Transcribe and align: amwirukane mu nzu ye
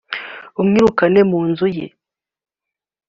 amwirukane 0.59 1.21
mu 1.29 1.39
nzu 1.49 1.67
ye 1.77 1.85